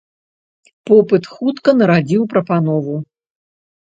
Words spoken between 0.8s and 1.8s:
Попыт хутка